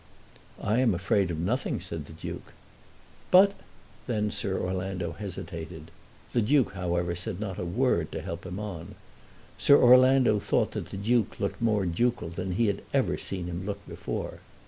[0.59, 2.53] "I am afraid of nothing," said the Duke.
[3.29, 3.51] "But;"
[4.07, 5.91] then Sir Orlando hesitated.
[6.33, 8.95] The Duke, however, said not a word to help him on.
[9.59, 13.63] Sir Orlando thought that the Duke looked more ducal than he had ever seen him
[13.63, 14.39] look before.